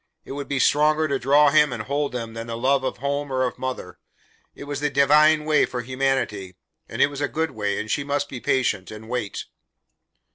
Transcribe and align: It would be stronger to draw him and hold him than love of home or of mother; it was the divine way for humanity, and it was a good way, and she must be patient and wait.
It 0.25 0.31
would 0.31 0.47
be 0.47 0.57
stronger 0.57 1.07
to 1.07 1.19
draw 1.19 1.51
him 1.51 1.71
and 1.71 1.83
hold 1.83 2.15
him 2.15 2.33
than 2.33 2.47
love 2.47 2.83
of 2.83 2.97
home 2.97 3.31
or 3.31 3.43
of 3.43 3.59
mother; 3.59 3.99
it 4.55 4.63
was 4.63 4.79
the 4.79 4.89
divine 4.89 5.45
way 5.45 5.63
for 5.63 5.81
humanity, 5.83 6.55
and 6.89 7.03
it 7.03 7.07
was 7.07 7.21
a 7.21 7.27
good 7.27 7.51
way, 7.51 7.79
and 7.79 7.91
she 7.91 8.03
must 8.03 8.27
be 8.27 8.39
patient 8.41 8.89
and 8.89 9.09
wait. 9.09 9.45